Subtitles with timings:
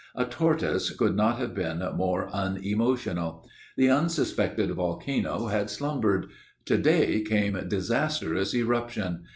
[0.15, 3.47] A tortoise could not have been more unemotional.
[3.77, 6.25] The unsuspected volcano had slumbered.
[6.65, 9.25] To day came disastrous eruption.